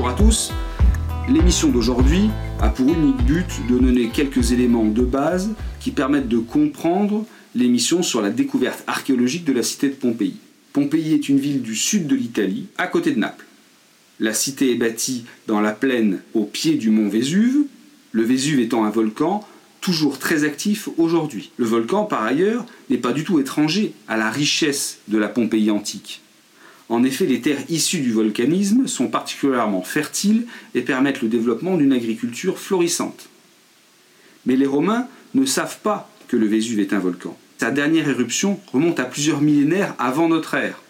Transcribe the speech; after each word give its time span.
Bonjour 0.00 0.14
à 0.14 0.18
tous. 0.18 0.50
L'émission 1.28 1.68
d'aujourd'hui 1.68 2.30
a 2.58 2.70
pour 2.70 2.88
unique 2.88 3.22
but 3.22 3.46
de 3.68 3.78
donner 3.78 4.08
quelques 4.08 4.52
éléments 4.52 4.86
de 4.86 5.02
base 5.02 5.50
qui 5.78 5.90
permettent 5.90 6.26
de 6.26 6.38
comprendre 6.38 7.26
l'émission 7.54 8.02
sur 8.02 8.22
la 8.22 8.30
découverte 8.30 8.82
archéologique 8.86 9.44
de 9.44 9.52
la 9.52 9.62
cité 9.62 9.90
de 9.90 9.94
Pompéi. 9.94 10.36
Pompéi 10.72 11.12
est 11.12 11.28
une 11.28 11.38
ville 11.38 11.60
du 11.60 11.76
sud 11.76 12.06
de 12.06 12.16
l'Italie, 12.16 12.68
à 12.78 12.86
côté 12.86 13.12
de 13.12 13.18
Naples. 13.18 13.44
La 14.20 14.32
cité 14.32 14.72
est 14.72 14.76
bâtie 14.76 15.26
dans 15.46 15.60
la 15.60 15.72
plaine 15.72 16.20
au 16.32 16.44
pied 16.44 16.76
du 16.76 16.88
mont 16.88 17.10
Vésuve, 17.10 17.66
le 18.12 18.22
Vésuve 18.22 18.60
étant 18.60 18.86
un 18.86 18.90
volcan 18.90 19.46
toujours 19.82 20.18
très 20.18 20.44
actif 20.44 20.88
aujourd'hui. 20.96 21.50
Le 21.58 21.66
volcan, 21.66 22.06
par 22.06 22.22
ailleurs, 22.22 22.64
n'est 22.88 22.96
pas 22.96 23.12
du 23.12 23.22
tout 23.22 23.38
étranger 23.38 23.92
à 24.08 24.16
la 24.16 24.30
richesse 24.30 25.00
de 25.08 25.18
la 25.18 25.28
Pompéi 25.28 25.70
antique. 25.70 26.22
En 26.90 27.04
effet, 27.04 27.24
les 27.24 27.40
terres 27.40 27.62
issues 27.68 28.00
du 28.00 28.10
volcanisme 28.10 28.88
sont 28.88 29.06
particulièrement 29.06 29.82
fertiles 29.82 30.46
et 30.74 30.82
permettent 30.82 31.22
le 31.22 31.28
développement 31.28 31.76
d'une 31.76 31.92
agriculture 31.92 32.58
florissante. 32.58 33.28
Mais 34.44 34.56
les 34.56 34.66
Romains 34.66 35.06
ne 35.34 35.46
savent 35.46 35.78
pas 35.84 36.10
que 36.26 36.36
le 36.36 36.48
Vésuve 36.48 36.80
est 36.80 36.92
un 36.92 36.98
volcan. 36.98 37.38
Sa 37.58 37.70
dernière 37.70 38.08
éruption 38.08 38.58
remonte 38.72 38.98
à 38.98 39.04
plusieurs 39.04 39.40
millénaires 39.40 39.94
avant 40.00 40.28
notre 40.28 40.54
ère, 40.54 40.82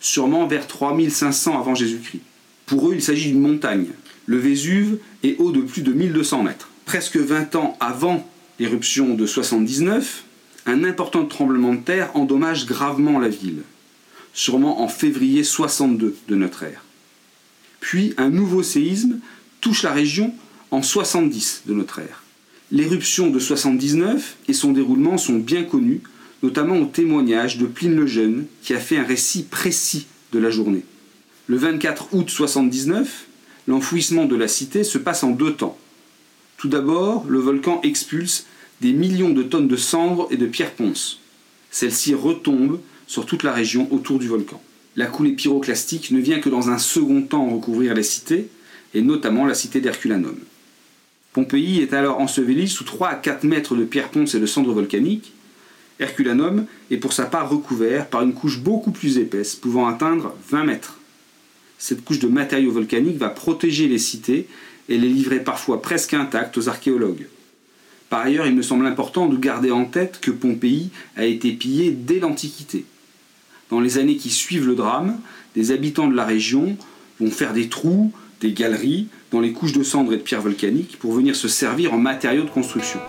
sûrement 0.00 0.48
vers 0.48 0.66
3500 0.66 1.56
avant 1.56 1.76
Jésus-Christ. 1.76 2.22
Pour 2.66 2.90
eux, 2.90 2.94
il 2.94 3.02
s'agit 3.02 3.30
d'une 3.30 3.40
montagne. 3.40 3.86
Le 4.26 4.38
Vésuve 4.38 4.98
est 5.22 5.38
haut 5.38 5.52
de 5.52 5.60
plus 5.60 5.82
de 5.82 5.92
1200 5.92 6.42
mètres. 6.42 6.68
Presque 6.84 7.16
20 7.16 7.54
ans 7.54 7.76
avant 7.78 8.28
l'éruption 8.58 9.14
de 9.14 9.24
79, 9.24 10.24
un 10.66 10.82
important 10.82 11.24
tremblement 11.26 11.74
de 11.74 11.80
terre 11.80 12.10
endommage 12.14 12.66
gravement 12.66 13.20
la 13.20 13.28
ville 13.28 13.62
sûrement 14.34 14.82
en 14.82 14.88
février 14.88 15.44
62 15.44 16.16
de 16.28 16.34
notre 16.34 16.64
ère. 16.64 16.84
Puis 17.80 18.12
un 18.18 18.28
nouveau 18.28 18.62
séisme 18.62 19.20
touche 19.60 19.82
la 19.82 19.92
région 19.92 20.34
en 20.70 20.82
70 20.82 21.62
de 21.66 21.72
notre 21.72 22.00
ère. 22.00 22.22
L'éruption 22.70 23.30
de 23.30 23.38
79 23.38 24.36
et 24.48 24.52
son 24.52 24.72
déroulement 24.72 25.16
sont 25.16 25.38
bien 25.38 25.62
connus, 25.62 26.00
notamment 26.42 26.76
au 26.76 26.86
témoignage 26.86 27.58
de 27.58 27.66
Pline 27.66 27.94
le 27.94 28.06
Jeune, 28.06 28.46
qui 28.62 28.74
a 28.74 28.80
fait 28.80 28.96
un 28.96 29.04
récit 29.04 29.44
précis 29.44 30.06
de 30.32 30.38
la 30.38 30.50
journée. 30.50 30.82
Le 31.46 31.56
24 31.56 32.08
août 32.12 32.28
79, 32.28 33.26
l'enfouissement 33.68 34.24
de 34.24 34.34
la 34.34 34.48
cité 34.48 34.82
se 34.82 34.98
passe 34.98 35.22
en 35.22 35.30
deux 35.30 35.52
temps. 35.52 35.78
Tout 36.56 36.68
d'abord, 36.68 37.26
le 37.28 37.38
volcan 37.38 37.80
expulse 37.82 38.46
des 38.80 38.92
millions 38.92 39.30
de 39.30 39.42
tonnes 39.42 39.68
de 39.68 39.76
cendres 39.76 40.26
et 40.30 40.36
de 40.36 40.46
pierres 40.46 40.72
ponces. 40.72 41.20
Celles-ci 41.70 42.14
retombent 42.14 42.80
sur 43.06 43.26
toute 43.26 43.42
la 43.42 43.52
région 43.52 43.88
autour 43.92 44.18
du 44.18 44.28
volcan. 44.28 44.60
La 44.96 45.06
coulée 45.06 45.32
pyroclastique 45.32 46.10
ne 46.10 46.20
vient 46.20 46.40
que 46.40 46.48
dans 46.48 46.70
un 46.70 46.78
second 46.78 47.22
temps 47.22 47.48
recouvrir 47.50 47.94
les 47.94 48.02
cités, 48.02 48.48
et 48.94 49.02
notamment 49.02 49.44
la 49.44 49.54
cité 49.54 49.80
d'Herculanum. 49.80 50.36
Pompéi 51.32 51.80
est 51.80 51.92
alors 51.92 52.20
ensevelie 52.20 52.68
sous 52.68 52.84
3 52.84 53.08
à 53.08 53.14
4 53.16 53.42
mètres 53.42 53.74
de 53.74 53.84
pierre 53.84 54.10
ponce 54.10 54.36
et 54.36 54.40
de 54.40 54.46
cendres 54.46 54.72
volcaniques. 54.72 55.32
Herculanum 55.98 56.66
est 56.92 56.96
pour 56.96 57.12
sa 57.12 57.24
part 57.24 57.50
recouvert 57.50 58.06
par 58.06 58.22
une 58.22 58.34
couche 58.34 58.60
beaucoup 58.60 58.92
plus 58.92 59.18
épaisse, 59.18 59.56
pouvant 59.56 59.88
atteindre 59.88 60.34
20 60.50 60.64
mètres. 60.64 60.98
Cette 61.76 62.04
couche 62.04 62.20
de 62.20 62.28
matériaux 62.28 62.70
volcaniques 62.70 63.18
va 63.18 63.30
protéger 63.30 63.88
les 63.88 63.98
cités 63.98 64.46
et 64.88 64.96
les 64.96 65.08
livrer 65.08 65.40
parfois 65.40 65.82
presque 65.82 66.14
intactes 66.14 66.56
aux 66.56 66.68
archéologues. 66.68 67.26
Par 68.10 68.20
ailleurs, 68.20 68.46
il 68.46 68.54
me 68.54 68.62
semble 68.62 68.86
important 68.86 69.26
de 69.26 69.36
garder 69.36 69.72
en 69.72 69.86
tête 69.86 70.20
que 70.20 70.30
Pompéi 70.30 70.90
a 71.16 71.24
été 71.24 71.50
pillée 71.52 71.90
dès 71.90 72.20
l'Antiquité. 72.20 72.84
Dans 73.74 73.80
les 73.80 73.98
années 73.98 74.14
qui 74.14 74.30
suivent 74.30 74.68
le 74.68 74.76
drame, 74.76 75.18
des 75.56 75.72
habitants 75.72 76.06
de 76.06 76.14
la 76.14 76.24
région 76.24 76.76
vont 77.18 77.32
faire 77.32 77.52
des 77.52 77.68
trous, 77.68 78.12
des 78.40 78.52
galeries 78.52 79.08
dans 79.32 79.40
les 79.40 79.50
couches 79.50 79.72
de 79.72 79.82
cendres 79.82 80.12
et 80.12 80.16
de 80.16 80.22
pierres 80.22 80.42
volcaniques 80.42 80.96
pour 81.00 81.12
venir 81.12 81.34
se 81.34 81.48
servir 81.48 81.92
en 81.92 81.98
matériaux 81.98 82.44
de 82.44 82.50
construction. 82.50 83.00